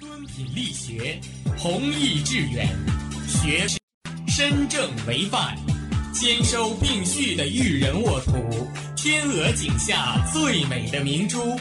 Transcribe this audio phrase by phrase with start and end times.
[0.00, 1.20] 敦品力学，
[1.56, 2.68] 弘毅致远，
[3.26, 3.66] 学
[4.28, 5.56] 身正为范，
[6.12, 11.58] 兼收并蓄的育人沃土，天鹅颈下最美的明珠，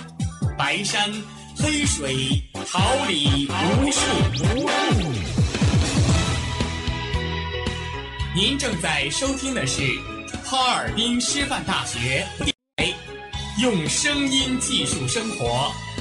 [0.55, 1.11] 白山
[1.55, 2.39] 黑水，
[2.71, 4.01] 桃李无数
[4.43, 5.11] 无数。
[8.35, 9.81] 您正在收听的是
[10.45, 12.27] 哈尔滨师范大学，
[13.59, 15.71] 用声音技术生活，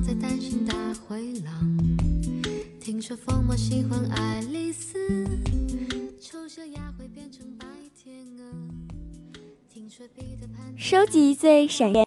[0.00, 1.52] 在担心大灰狼。
[2.80, 4.98] 听说疯魔喜欢爱丽丝，
[6.20, 8.44] 丑小鸭会变成白天鹅。
[9.68, 12.06] 听说彼得潘收集最闪亮，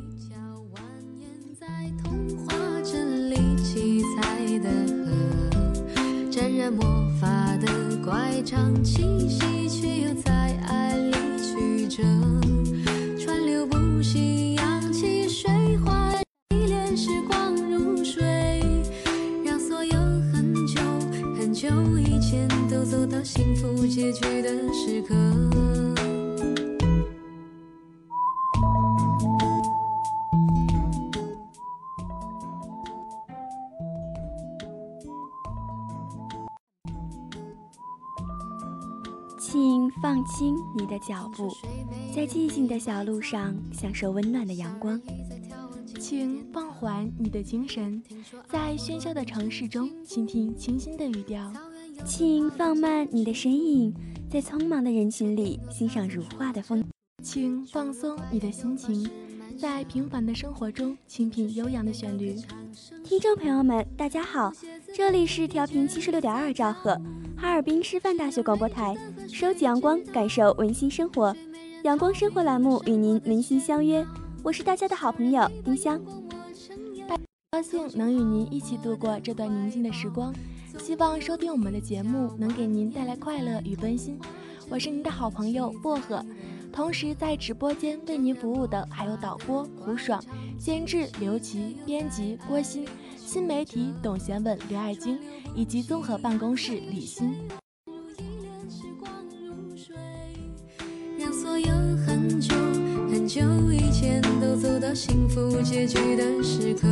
[6.61, 6.83] 染魔
[7.19, 7.67] 法的
[8.05, 10.31] 乖张气息，却又在
[10.67, 12.03] 爱里曲折，
[13.19, 15.49] 川流不息，扬起水
[15.83, 16.13] 花，
[16.55, 18.61] 一帘时光如水，
[19.43, 19.93] 让所有
[20.31, 20.79] 很久
[21.35, 21.67] 很久
[21.97, 25.15] 以前都走到幸福结局的时刻。
[40.75, 41.49] 你的脚步，
[42.15, 44.99] 在寂静的小路上享受温暖的阳光。
[45.99, 48.01] 请放缓你的精神，
[48.49, 51.51] 在喧嚣的城市中倾听清新的语调。
[52.05, 53.93] 请放慢你的身影，
[54.29, 56.83] 在匆忙的人群里欣赏如画的风。
[57.21, 59.07] 请放松你的心情，
[59.59, 62.35] 在平凡的生活中倾听悠扬的旋律。
[63.03, 64.51] 听众朋友们，大家好，
[64.93, 66.99] 这里是调频七十六点二兆赫，
[67.37, 68.93] 哈尔滨师范大学广播台，
[69.29, 71.33] 收集阳光，感受温馨生活，
[71.83, 74.05] 阳光生活栏目与您温馨相约。
[74.43, 76.01] 我是大家的好朋友丁香，
[77.51, 80.33] 高兴能与您一起度过这段宁静的时光。
[80.77, 84.19] 希望收听我们的节目能给您带来快乐与温馨。
[84.69, 86.25] 我是您的好朋友薄荷，
[86.71, 90.21] 同时在直播间为您服务的还有导播胡爽、
[90.57, 92.85] 监制刘琦、编辑郭鑫、
[93.33, 95.17] 新媒体董贤文、刘爱晶
[95.55, 97.33] 以及综合办公室李欣。
[101.17, 101.65] 让所有
[102.05, 102.53] 很久
[103.09, 103.39] 很久
[103.71, 106.89] 以前都走到幸福结局的时刻，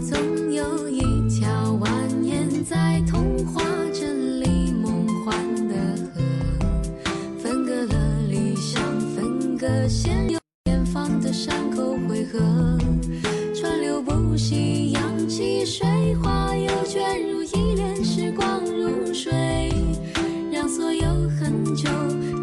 [0.00, 3.62] 总有一条蜿蜒在童话
[3.92, 5.74] 镇里梦幻的
[6.14, 6.22] 河，
[7.38, 8.82] 分隔了理想，
[9.14, 10.38] 分隔现有
[10.70, 12.38] 远方的山口汇合，
[13.54, 19.72] 川流不息，扬起水花，又卷入一帘时光如水，
[20.52, 21.90] 让所有很久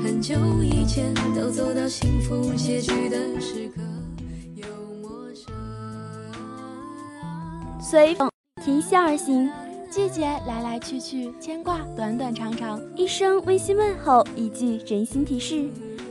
[0.03, 3.81] 很久以前都走到幸福结局的时刻，
[4.55, 4.65] 有
[5.01, 5.53] 陌生。
[7.79, 8.29] 随风
[8.63, 9.49] 停笑而行，
[9.89, 15.69] 季节来来去去，牵挂短短长长，一声温馨问候，一句真心提示。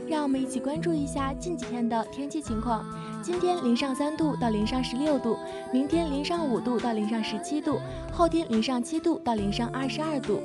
[0.09, 2.83] 让我们一起关注一下近几天的天气情况。
[3.23, 5.37] 今天零上三度到零上十六度，
[5.71, 7.79] 明天零上五度到零上十七度，
[8.11, 10.41] 后天零上七度到零上二十二度。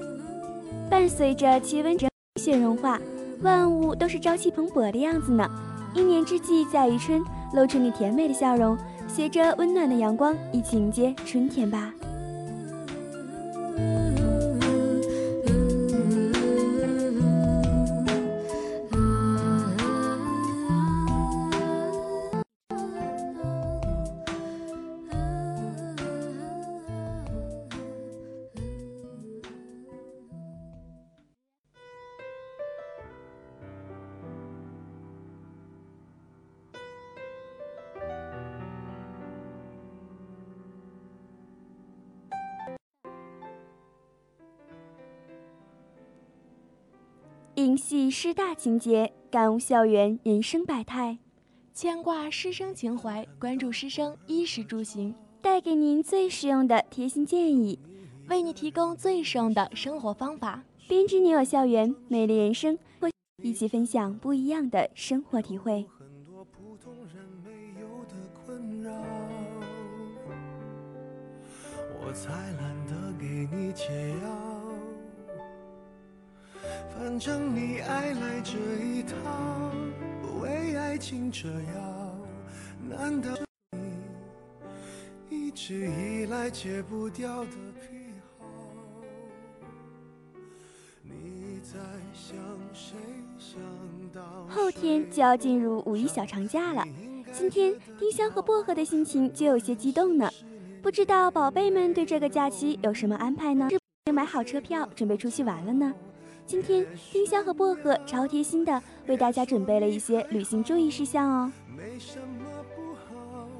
[0.89, 2.09] 伴随着气温正
[2.41, 2.97] 雪融化，
[3.43, 5.45] 万物都是朝气蓬勃的样子呢。
[5.93, 7.21] 一年之计在于春，
[7.53, 8.79] 露出你甜美的笑容，
[9.09, 11.93] 携着温暖的阳光，一起迎接春天吧。
[47.59, 51.19] 影戏师大情节，感悟校园人生百态，
[51.75, 55.13] 牵挂师生情怀，关注师生衣食住行，
[55.43, 57.77] 带给您最实用的贴心建议，
[58.29, 62.79] 为你提供最实用的生活方法，编织你我校园美丽人生，
[63.43, 65.85] 一起分享不一样的生活体会。
[78.59, 79.15] 这一套，
[80.43, 82.17] 为爱情折腰，
[82.89, 83.31] 难道
[83.71, 83.79] 你
[85.31, 88.47] 一直以来戒不掉的癖好？
[91.05, 91.79] 你在
[92.13, 92.37] 想
[92.75, 92.97] 谁？
[93.39, 93.61] 想
[94.13, 96.85] 到后天就要进入五一小长假了，
[97.33, 100.29] 今天丁香和薄荷的心情就有些激动呢。
[100.83, 103.69] 不知道宝贝们对这个假期有什么安排呢？
[104.07, 105.95] 是买好车票准备出去玩了呢？
[106.49, 111.53] 今天，丁香和薄荷超贴心的为大家准备了一些旅行注意事项哦。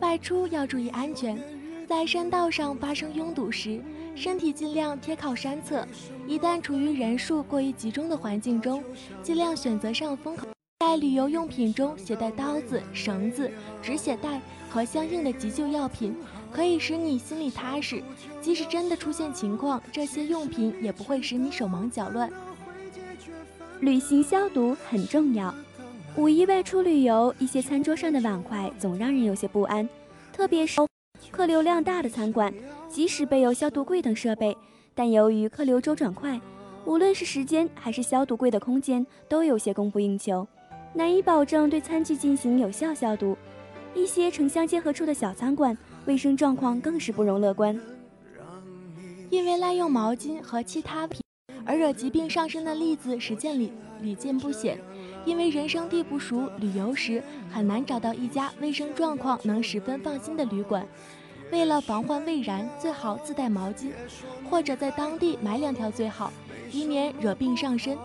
[0.01, 1.39] 外出要注意安全，
[1.87, 3.79] 在山道上发生拥堵时，
[4.15, 5.87] 身体尽量贴靠山侧。
[6.27, 8.83] 一旦处于人数过于集中的环境中，
[9.23, 10.49] 尽量选择上风口。
[10.81, 13.51] 在旅游用品中携带刀子、绳子、
[13.83, 14.41] 止血带
[14.71, 16.17] 和相应的急救药品，
[16.51, 18.03] 可以使你心里踏实。
[18.41, 22.33] 即使真的出现情况，这些用品也不会使你手忙脚乱。
[23.81, 25.55] 旅行消毒很重要。
[26.17, 29.89] 五一外出旅游，一些餐桌上的碗筷总让人有些不安，
[30.33, 30.81] 特别是
[31.31, 32.53] 客流量大的餐馆，
[32.89, 34.57] 即使备有消毒柜等设备，
[34.95, 36.41] 但由于客流周转快，
[36.87, 40.45] 无论是时间还是消毒柜的空间都有些供不应求，
[40.93, 43.37] 难以保证对餐具进行有效消毒。
[43.95, 45.77] 一些城乡结合处的小餐馆，
[46.07, 47.79] 卫生状况更是不容乐观，
[49.31, 51.21] 因为滥用毛巾和其他品。
[51.69, 53.71] 而惹疾病上身的例子实践里
[54.01, 54.81] 屡见不鲜，
[55.27, 57.23] 因为人生地不熟，旅游时
[57.53, 60.87] 很难找到一家卫生状况能十分放心的旅馆。
[61.53, 63.91] 为了防患未然，最好自带毛巾，
[64.49, 66.33] 或者在当地买两条最好，
[66.73, 67.99] 以免惹病上身。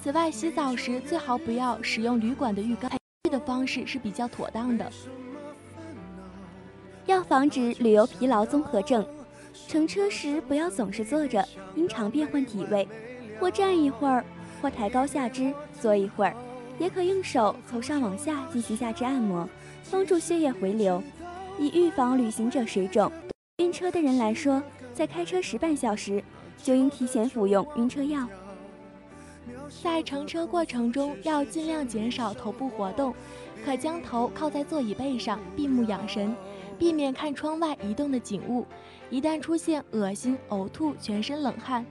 [0.00, 2.88] 此外，洗澡时最好不要使用旅馆的浴缸，
[3.28, 4.88] 的方式是比较妥当的。
[7.06, 9.04] 要防止旅游疲劳综合症。
[9.68, 12.86] 乘车时不要总是坐着，应常变换体位，
[13.38, 14.24] 或站一会儿，
[14.60, 16.34] 或抬高下肢坐一会儿，
[16.78, 19.48] 也可用手从上往下进行下肢按摩，
[19.90, 21.02] 帮助血液回流，
[21.58, 23.10] 以预防旅行者水肿。
[23.58, 24.62] 晕车的人来说，
[24.94, 26.22] 在开车时半小时
[26.62, 28.26] 就应提前服用晕车药。
[29.82, 33.14] 在乘车过程中要尽量减少头部活动，
[33.64, 36.34] 可将头靠在座椅背上，闭目养神，
[36.80, 38.66] 避免看窗外移动的景物。
[39.10, 41.84] 一旦出现恶心、呕吐、全身冷汗、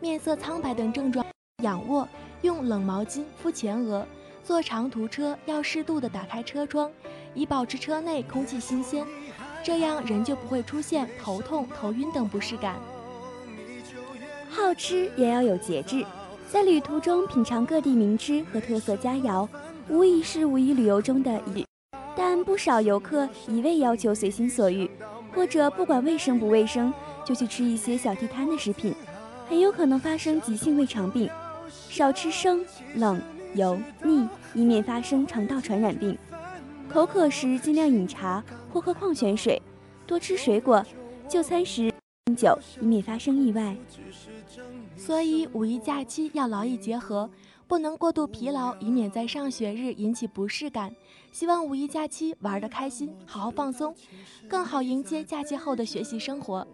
[0.00, 1.26] 面色苍白等症状，
[1.64, 2.08] 仰卧
[2.42, 4.06] 用冷毛巾敷前额。
[4.44, 6.88] 坐长途车要适度的打开车窗，
[7.34, 9.04] 以保持车内空气新鲜，
[9.64, 12.76] 这样人就不会出现头痛、头晕等不适感。
[14.48, 16.06] 好吃也要有节制，
[16.48, 19.48] 在旅途中品尝各地名吃和特色佳肴，
[19.88, 21.66] 无疑是五一旅游中的一。
[22.16, 24.90] 但不少游客一味要求随心所欲。
[25.34, 26.90] 或者不管卫生不卫生，
[27.22, 28.94] 就去吃一些小地摊的食品，
[29.46, 31.28] 很有可能发生急性胃肠病。
[31.68, 33.20] 少吃生、冷、
[33.54, 36.16] 油、腻，以免发生肠道传染病。
[36.88, 38.42] 口渴时尽量饮茶
[38.72, 39.60] 或喝矿泉水，
[40.06, 40.82] 多吃水果。
[41.28, 41.92] 就餐时
[42.28, 43.76] 饮酒，以免发生意外。
[44.96, 47.28] 所以五一假期要劳逸结合，
[47.68, 50.94] 不能过度疲劳，以免在上学日引起不适感。
[51.32, 53.94] 希望五一假期玩得开心，好好放松，
[54.48, 56.66] 更好迎接假期后的学习生活。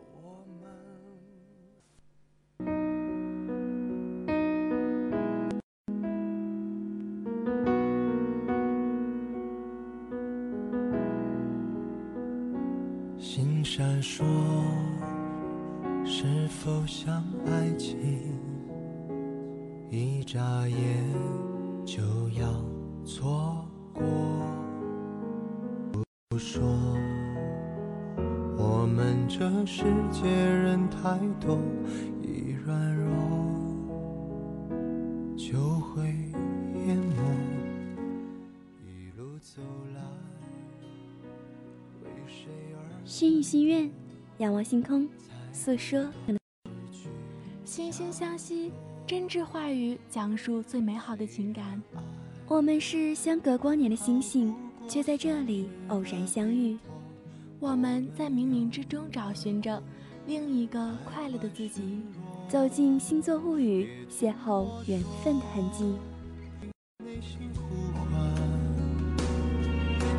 [31.02, 31.58] 太多，
[32.22, 33.10] 一软弱
[35.36, 36.04] 就会
[36.86, 37.16] 淹没。
[38.86, 39.60] 一路走
[39.96, 40.00] 来，
[42.04, 43.90] 为谁而心与心愿，
[44.38, 45.08] 仰望星空，
[45.52, 46.08] 诉说。
[47.66, 48.70] 惺惺相惜，
[49.04, 51.82] 真挚话语讲述最美好的情感。
[52.46, 54.54] 我们是相隔光年的星星，
[54.86, 56.78] 却在这里偶然相遇。
[57.58, 59.82] 我们在冥冥之中找寻着
[60.24, 62.00] 另一个快乐的自己，
[62.48, 65.96] 走进星座物语，邂逅缘分的痕迹。
[67.04, 67.60] 内心呼
[67.92, 68.06] 唤，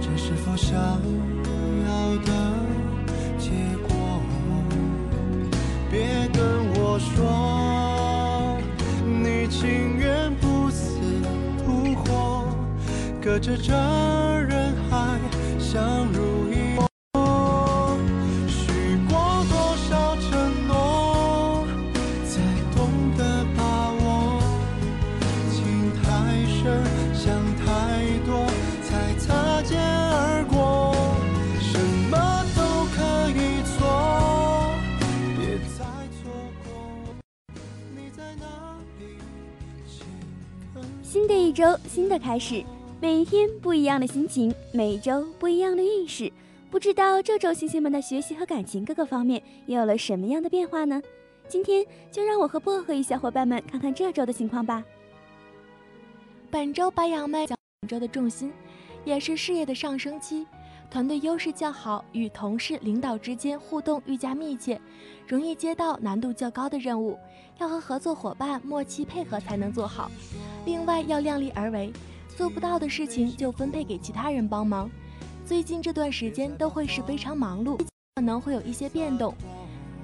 [0.01, 2.31] 这是否想要的
[3.37, 3.51] 结
[3.87, 3.95] 果？
[5.89, 6.43] 别跟
[6.75, 8.57] 我说，
[9.07, 10.99] 你情愿不死
[11.63, 12.45] 不活，
[13.21, 13.71] 隔着这
[14.49, 15.17] 人海，
[15.59, 16.32] 相濡
[41.53, 42.63] 周，新的开始，
[42.99, 46.31] 每一天不一样的心情，每一周不一样的运势。
[46.71, 50.99] 不知道这周星星们的学习和感情各个方面又有了什么样的变化呢？
[51.47, 54.83] 今天就让我和薄荷与小伙伴们看看这周的情况吧。
[56.49, 57.45] 本周白羊们
[57.81, 58.51] 本周的重心
[59.05, 60.47] 也是事业的上升期，
[60.93, 64.79] 团队优势较好，与同事、领导之间互动愈加密切，
[65.27, 67.17] 容易接到难度较高的任务，
[67.57, 70.11] 要和合作伙伴默契配合才能做好。
[70.67, 71.91] 另外要量力而为，
[72.37, 74.87] 做不到的事情就分配给其他人帮忙。
[75.43, 77.75] 最近这段时间都会是非常忙碌，
[78.13, 79.33] 可能会有一些变动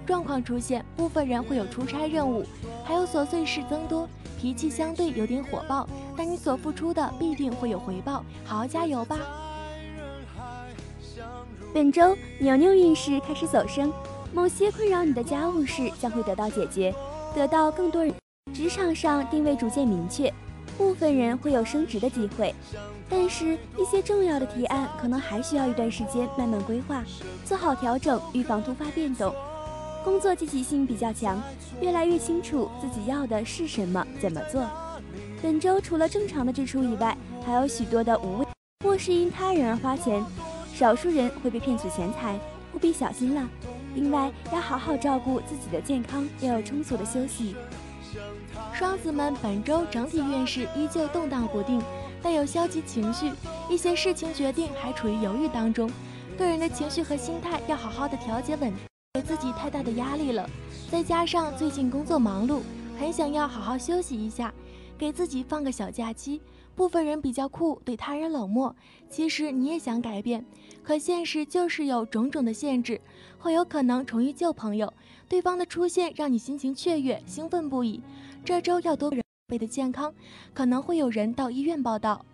[0.07, 2.43] 状况出现，部分人会有出差任务，
[2.83, 9.19] 还有琐碎事增多，脾气相对有点火爆，但你所付出的必定会有回报，好好加油吧！
[11.71, 13.93] 本周牛牛运势开始走升，
[14.33, 16.93] 某些困扰你的家务事将会得到解决，
[17.35, 18.11] 得到更多人。
[18.51, 20.33] 职场上定位逐渐明确，
[20.75, 22.53] 部分人会有升职的机会，
[23.07, 27.03] 但是一些重要的提案可能还需要一段时间慢慢规划，
[27.45, 29.31] 做好调整，预防突发变动。
[30.03, 31.39] 工作积极性比较强，
[31.81, 34.65] 越来越清楚自己要的是什么，怎么做。
[35.39, 38.47] 本周除了正常的支出以外，还有许多的无谓
[38.83, 40.25] 或是因他人而花钱，
[40.79, 42.39] 少数人会被骗取钱财，
[42.73, 43.45] 务必小心了。
[43.95, 47.53] 另外，要好好照顾自己的健康，要有充足的休息。
[48.73, 51.81] 双子们本周整体运势依旧动荡不定，
[52.23, 53.29] 带有消极情绪，
[53.69, 55.91] 一些事情决定还处于犹豫当中，
[56.37, 58.79] 个人的情绪和心态要好好的调节稳定，
[59.15, 60.49] 给自己太大的压力了。
[60.89, 62.61] 再加上最近工作忙碌，
[62.97, 64.53] 很想要好好休息一下，
[64.97, 66.41] 给自己放个小假期。
[66.79, 68.73] 部分人比较酷，对他人冷漠，
[69.09, 70.45] 其实你也想改变，
[70.81, 73.01] 可现实就是有种种的限制，
[73.37, 74.93] 会有可能重遇旧朋友。
[75.27, 77.99] 对方的出现让你心情雀跃、兴奋不已。
[78.45, 80.13] 这周要多人备的健康，
[80.53, 82.25] 可能会有人到医院报道。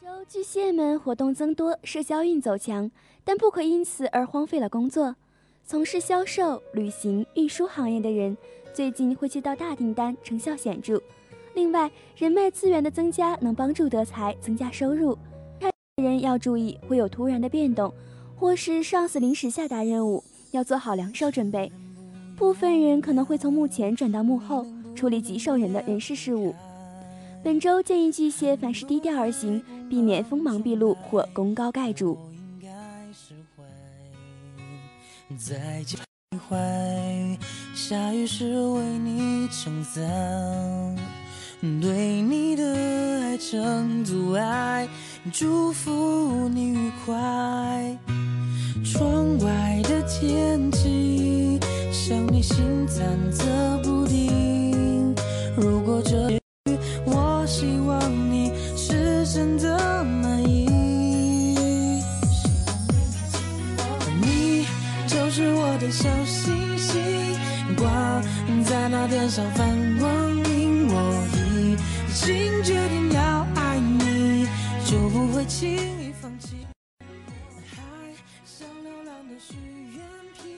[0.00, 2.88] 周巨蟹们活动增多，社交运走强，
[3.24, 5.16] 但不可因此而荒废了工作。
[5.64, 8.36] 从事销售、旅行、运输行业的人，
[8.72, 11.02] 最近会接到大订单，成效显著。
[11.54, 15.16] 另外，人脉资源的增加能帮助德才，增加收入。
[15.96, 17.92] 人要注意会有突然的变动，
[18.36, 21.70] 或是上司临时下达任务，要做好两手准备。
[22.36, 26.52] 部分人可能会从幕前转到幕后，处理棘手人的人事事务。
[27.44, 32.18] 本周建议巨蟹凡事低调而行，避免锋芒毕露或功高盖主。
[35.38, 35.98] 在徘
[36.48, 37.38] 徊，
[37.74, 40.02] 下雨时为你撑伞，
[41.80, 42.62] 对你的
[43.22, 44.86] 爱成阻碍，
[45.32, 47.14] 祝福你愉快。
[48.84, 51.58] 窗外的天气，
[51.90, 53.02] 像你心忐
[53.32, 55.14] 忑不定。
[55.56, 56.38] 如果这雨，
[57.06, 57.98] 我希望
[58.30, 60.66] 你是真的满意。
[64.20, 64.66] 你
[65.06, 67.00] 就是我的小星星，
[67.76, 68.20] 挂
[68.64, 69.66] 在那天上放
[75.64, 76.56] 轻易放弃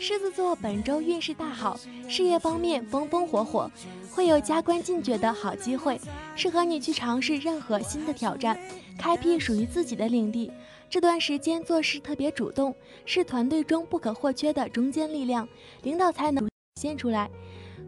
[0.01, 3.71] 狮子座本周运势大好，事业方面风风火火，
[4.11, 6.01] 会有加官进爵的好机会，
[6.35, 8.59] 适合你去尝试任何新的挑战，
[8.99, 10.51] 开辟属于自己的领地。
[10.91, 15.49] 这段时间做事特别主动，是团队中不可或缺的中坚力量，
[15.83, 16.51] 领导才能显
[16.91, 17.31] 现出来。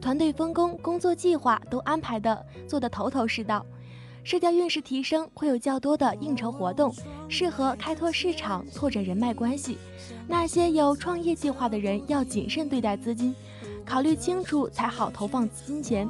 [0.01, 3.67] 团队分工、工作计划都安排的做得头头是道。
[4.29, 6.95] 社交运势提升，会有较多的应酬活动，
[7.31, 9.79] 适合开拓市场、拓展人脉关系。
[10.27, 13.35] 那些有创业计划的人要谨慎对待资金，
[13.87, 16.07] 考虑清楚才好投放金钱。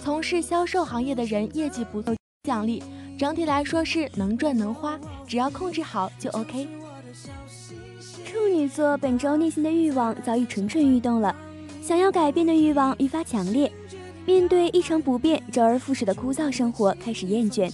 [0.00, 2.14] 从事销售行业的人业绩不错，
[2.44, 2.80] 奖励。
[3.18, 6.68] 整体来说是能赚能花，只要控制好就 OK。
[8.24, 11.34] 处女座本周内心的欲望早已蠢蠢欲动了，
[11.82, 13.72] 想要改变的欲望愈发强烈。
[14.30, 17.68] 面对一成不变、周而复始的枯燥生活，开始厌倦。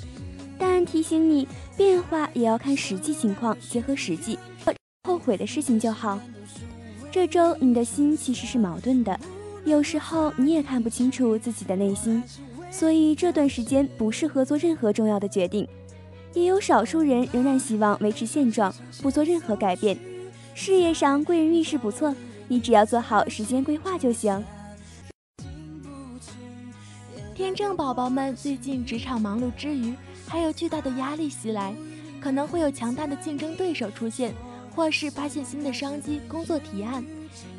[0.59, 1.47] 但提醒你，
[1.77, 4.39] 变化也要看实际情况，结合实际，
[5.07, 6.19] 后悔的事情就好。
[7.13, 9.21] 这周你的心其实是矛盾的，
[9.67, 12.23] 有时候你也看不清楚自己的内心。
[12.71, 15.69] 所以这段时间不适合做任何重要的决定，
[16.33, 19.99] 也有少数人仍然希望维持现状，不做任何改变。
[20.55, 22.17] 事业上贵人运势不错，
[22.49, 24.43] 你只要做好时间规划就行。
[27.37, 29.95] 天秤宝宝们最近职场忙碌之余，
[30.27, 31.77] 还有巨大的压力袭来，
[32.19, 34.35] 可能会有强大的竞争对手出现，
[34.75, 37.05] 或是发现新的商机、工作提案，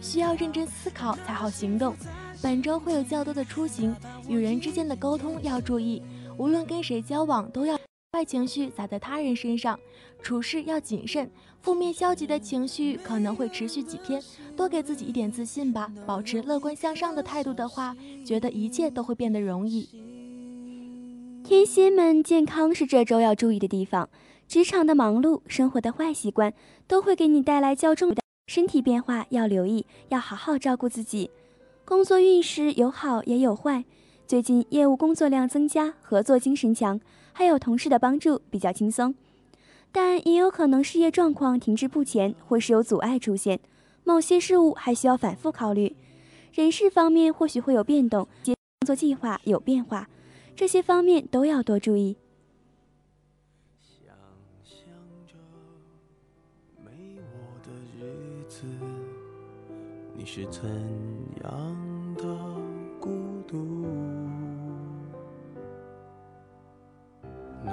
[0.02, 1.96] 需要认真思考才好行动。
[2.42, 3.96] 本周会有较多的出行，
[4.28, 6.02] 与人之间的沟通要注意，
[6.40, 7.78] 无论跟谁交往都要
[8.14, 9.78] 坏情绪撒在他人身上，
[10.22, 11.30] 处事要谨慎，
[11.62, 14.22] 负面消极的情绪可能会持续几天，
[14.56, 17.96] 多给自己一点自信吧，保持乐观向上的态度的话，
[18.26, 19.90] 觉得一切都会变得容易。
[21.44, 24.10] 天蝎们健康是这周要注意的地方，
[24.48, 26.54] 职场的忙碌，生活的坏习惯
[26.88, 31.30] 都会给你带来较重的身体变化，要留意，要好好照顾自己。
[31.84, 33.84] 工作运势有好也有坏，
[34.26, 37.00] 最近业务工作量增加，合作精神强，
[37.38, 39.14] 还有同事的帮助，比较轻松。
[39.92, 43.60] 但也有可能事业状况停滞不前，或是有阻碍出现，
[44.04, 45.96] 某些事物还需要反复考虑。
[46.52, 48.56] 人事方面或许会有变动，工
[48.88, 50.10] 作计划有变化，
[50.56, 52.18] 这些方面都要多注意。
[53.80, 54.16] 想
[54.64, 54.88] 象
[55.28, 55.36] 着
[56.84, 57.70] 没我的
[58.00, 58.64] 日子，
[60.16, 60.64] 你是怎
[61.44, 61.78] 样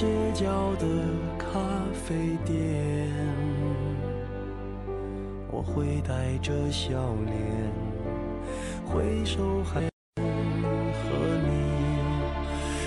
[0.00, 0.86] 街角的
[1.38, 1.60] 咖
[1.92, 2.14] 啡
[2.46, 3.06] 店？
[5.52, 7.36] 我会带着笑脸
[8.86, 9.82] 挥手喊
[10.16, 10.22] 和
[11.44, 11.52] 你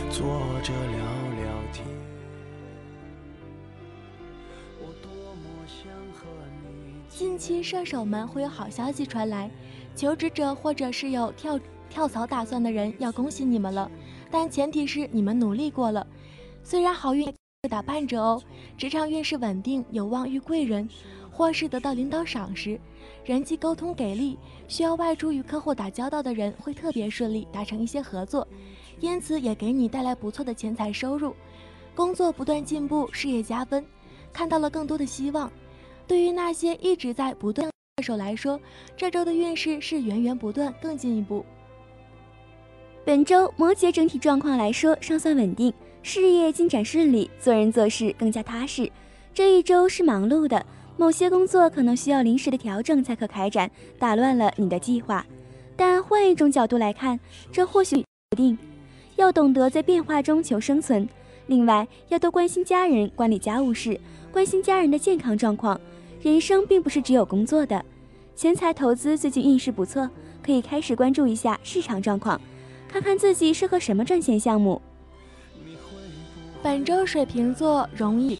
[0.10, 0.26] 坐
[0.64, 1.06] 着聊
[1.38, 1.86] 聊天。
[4.82, 6.26] 我多么想和
[6.64, 6.96] 你。
[7.08, 9.52] 近期射手们会有好消息传来，
[9.96, 11.60] 求职者或者是有跳
[11.92, 13.92] 跳槽打算的人要恭喜你们了，
[14.32, 16.08] 但前提是你们努力过了。
[16.64, 17.34] 虽然好运会
[17.70, 18.42] 打半折哦，
[18.78, 20.88] 职场运势稳定，有望遇贵人，
[21.30, 22.80] 或是得到领导赏识，
[23.26, 28.48] 人际沟通给力，需要外出与客户打交道的人会特别顺利达成一些合作，
[29.00, 31.36] 因此也给你带来不错的钱财收入，
[31.94, 33.86] 工作不断进步，事业加分，
[34.32, 35.52] 看到了更多的希望。
[36.08, 38.60] 对于那些一直在不断射手来说，
[38.98, 41.46] 这周的运势是源源不断，更进一步。
[43.06, 45.74] 本周摩羯整体状况来说尚算稳定，
[46.04, 48.92] 事业进展顺利，做人做事更加踏实。
[49.34, 50.64] 这一周是忙碌的，
[50.98, 55.26] 某些工作可能需要临时的调整才可开展，打乱了你的计划。
[55.78, 57.18] 但换一种角度来看，
[57.52, 58.58] 这或许不定。
[59.16, 61.08] 要懂得在变化中求生存，
[61.48, 63.98] 另外要多关心家人，管理家务事，
[64.32, 65.80] 关心家人的健康状况。
[66.22, 67.84] 人生并不是只有工作的，
[68.36, 70.10] 钱财投资最近运势不错，
[70.44, 72.40] 可以开始关注一下市场状况，
[72.90, 74.82] 看看自己适合什么赚钱项目。
[76.64, 78.40] 本周水瓶座容易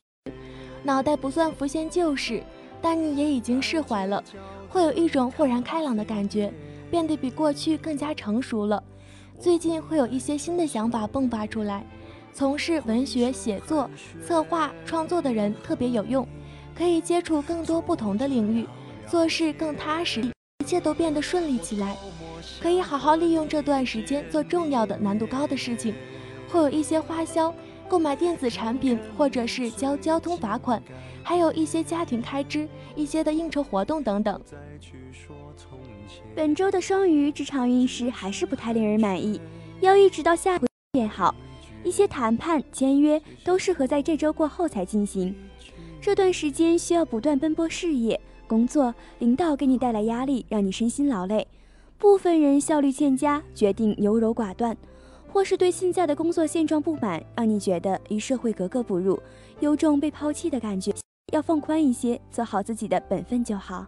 [0.82, 2.42] 脑袋不算浮现旧事，
[2.82, 4.24] 但你也已经释怀了，
[4.70, 6.50] 会有一种豁然开朗的感觉，
[6.90, 8.82] 变得比过去更加成熟了。
[9.38, 11.86] 最近会有一些新的想法迸发出来，
[12.34, 13.90] 从事文学写作、
[14.26, 16.26] 策划、创作的人特别有用。
[16.74, 18.66] 可以接触更多不同的领域，
[19.06, 21.98] 做事更踏实，一切都变得顺利起来。
[22.62, 25.94] 可以好好利用这段时间做重要的、难度高的事情，
[26.50, 27.54] 会有一些花销，
[27.94, 30.82] 购买电子产品，或者是交交通罚款，
[31.22, 34.42] 还有一些家庭开支、一些的应酬活动等等。
[36.34, 39.40] 本周的双鱼职场运势还是不太令人满意，
[39.80, 41.36] 要一直到下回变好。
[41.84, 45.36] 一些谈判、签约都适合在这周过后才进行。
[46.02, 51.48] 这段时间需要不断奔波事业、工作，领导给你带来压力，让你身心劳累。
[52.00, 54.76] 部分人效率欠佳，决定优柔寡断，
[55.34, 59.20] 或是对现在的工作现状不满，让你觉得与社会格格不入，
[59.62, 60.94] 有种被抛弃的感觉。
[61.34, 63.84] 要放宽一些，做好自己的本分就好。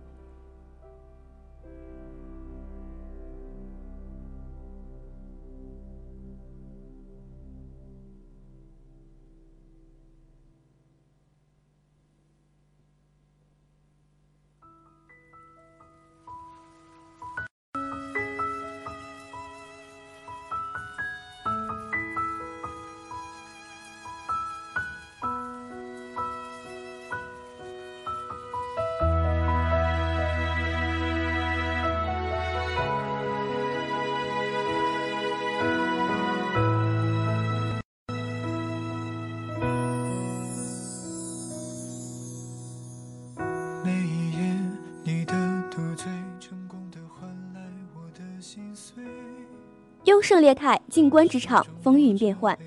[50.25, 52.57] 胜劣汰，静观职场风云变幻，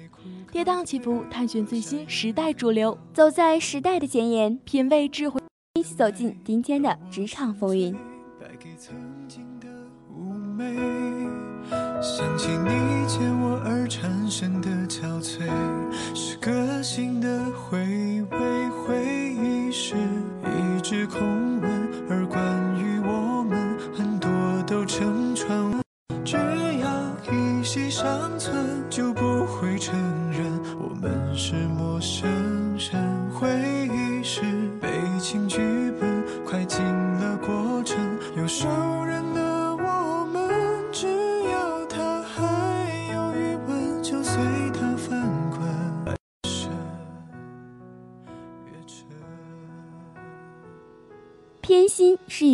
[0.52, 5.40] 跌宕起伏，探寻最新时代主流，走在时代的前沿，品味智慧，
[5.74, 7.92] 一起走进今天的职场风云。
[8.40, 8.94] 带给曾
[9.26, 9.66] 经的
[10.08, 10.72] 妩媚
[12.00, 12.68] 想起你
[13.08, 15.42] 见我而产生的憔悴，
[16.14, 18.07] 是个性的回味，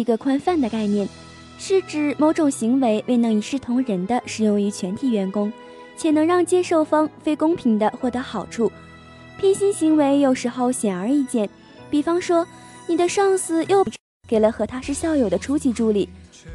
[0.05, 1.09] 一个宽泛的概念。
[1.57, 5.51] 是指某种行为未能一视同仁地适用于全体员工，
[5.97, 8.71] 且能让接受方非公平地获得好处。
[9.39, 11.49] 偏心行为有时候显而易见，
[11.89, 12.47] 比方说，
[12.87, 13.83] 你的上司又
[14.29, 16.07] 给了和他是校友的初级助理，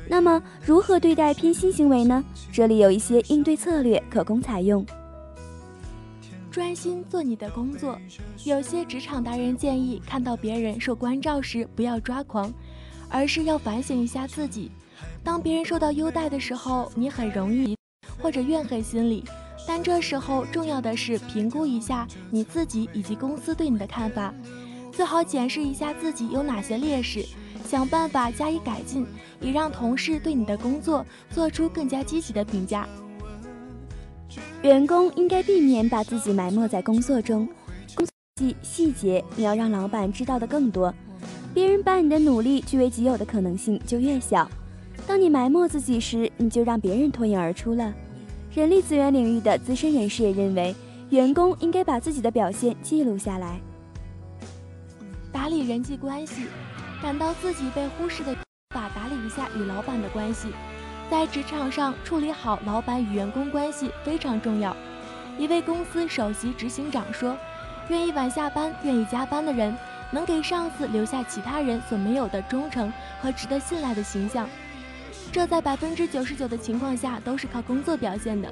[0.08, 2.24] 那么如何对待偏心行为呢？
[2.52, 4.86] 这里有一些应对策略可供采用。
[6.52, 7.98] 专心做你的工作。
[8.44, 12.54] 有些职场达人建议，看到别人受关照时，不要抓狂，
[13.10, 14.72] 而是要反省一下自己。
[15.24, 17.76] 当别人受到优待的时候，你很容易
[18.22, 19.24] 或者怨恨心理，
[19.68, 24.34] 但这时候重要的是评估一下你自己以及公司对你的看法，
[24.92, 27.26] 最好检视一下自己有哪些劣势，
[27.66, 29.06] 想办法加以改进，
[29.42, 32.88] 以让同事对你的工作做出更加积极的评价。
[34.62, 37.48] 员工应该避免把自己埋没在工作中，
[37.96, 40.94] 工作细细节你要让老板知道的更多，
[41.60, 44.50] 别人把你的努力据为己有的可能性就越小。
[45.06, 47.94] 当你埋没自己时，你就让别人脱颖而出了。
[48.56, 50.74] 人力资源领域的资深人士也认为，
[51.10, 53.60] 员工应该把自己的表现记录下来。
[55.34, 56.44] 打理人际关系，
[57.02, 58.34] 感到自己被忽视的，
[58.74, 60.54] 把打理一下与老板的关系。
[61.12, 64.74] 在职场上处理好老板与员工关系非常重要。
[65.38, 67.36] 一位公司首席执行长说
[67.92, 69.76] ：“愿意晚下班、愿意加班的人，
[70.12, 72.92] 能给上司留下其他人所没有的忠诚
[73.22, 74.50] 和值得信赖的形象。”
[75.32, 78.52] 这在百分之九十九的情况下都是靠工作表现的。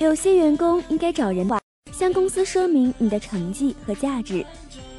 [0.00, 1.60] 有些员工应该找人吧，
[1.92, 4.42] 向公司说明你的成绩和价值。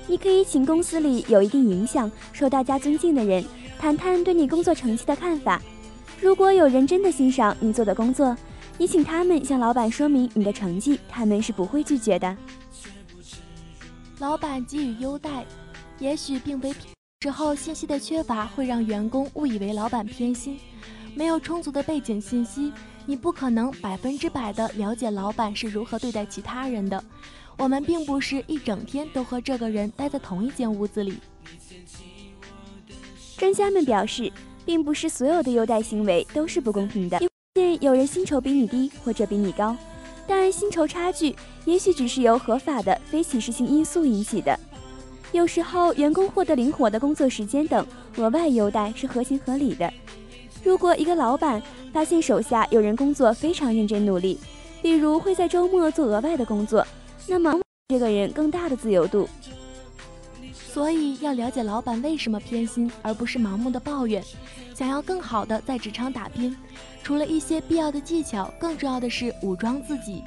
[0.06, 3.44] 你可以请公司里有一定影响、受大家尊敬的人，
[3.80, 5.60] 谈谈对你工作成绩的看法。
[6.20, 8.38] 如果有人真的欣赏你做的工作，
[8.78, 12.38] 你请他们向老板说明你的成绩，他们是不会拒绝的。
[14.20, 15.44] 老板给予优待，
[15.98, 16.72] 也许并非
[17.22, 20.60] 之后信息的缺乏会让员工误以为老板偏心。
[21.16, 22.72] 没有充足的背景信息，
[23.06, 27.04] 你不可能百分之百的了解老板是如何对待其他人的。
[27.58, 31.18] 我们并不是一整天都和这个人待在同一间屋子里。
[33.38, 34.32] 专家们表示，
[34.66, 37.20] 并不是所有的优待行为都是不公平的。
[37.56, 39.76] 现有人薪酬比你低或者比你高，
[40.28, 41.36] 但薪酬差距
[41.66, 44.58] 也许只是由合法的非歧视性因素引起的。
[45.32, 47.86] 有时候，员工获得灵活的工作时间等
[48.18, 49.92] 额外优待是合情合理的。
[50.63, 54.39] 如果一个老板发现手下有人工作非常认真努力，
[54.82, 56.86] 比如会在周末做额外的工作，
[57.28, 59.28] 那么这个人更大的自由度。
[60.54, 64.24] 所以要了解老板为什么偏心，而不是盲目的抱怨。
[64.74, 66.56] 想要更好的在职场打拼，
[67.04, 70.24] 除了一些必要的技巧，更重要的是武装自己。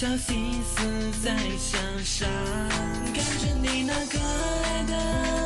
[0.00, 2.28] 小心思在向上。
[3.12, 5.37] 看着你那可爱的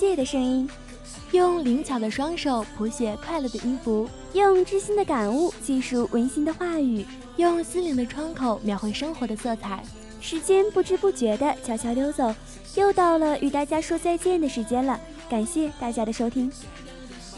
[0.00, 0.66] 界的声音，
[1.32, 7.04] 用灵巧的双手谱写快乐的音符，用知心的感悟记述温馨的话语，
[7.36, 9.84] 用心灵的窗口描绘生活的色彩。
[10.18, 12.34] 时间不知不觉的悄悄溜走，
[12.76, 14.98] 又到了与大家说再见的时间了。
[15.28, 16.50] 感谢大家的收听，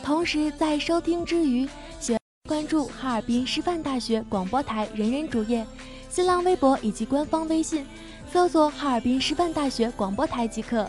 [0.05, 1.69] 同时在收听之余。
[1.99, 2.17] 请
[2.49, 5.67] 关注哈尔滨师范大学广播台人人主页、
[6.09, 7.85] 新浪微博以及官方微信，
[8.33, 10.89] 搜索“哈尔滨师范大学广播台”即可。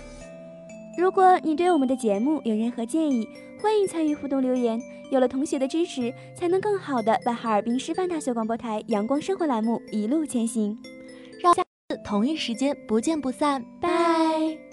[0.97, 3.27] 如果你对我们的节目有任何建议，
[3.61, 4.79] 欢迎参与互动留言。
[5.11, 10.77] 有了同学的支持，才能更好的把哈尔滨师范大学广播台阳光生活栏目一路前行。
[11.41, 14.72] 让下次同一时间不见不散，拜。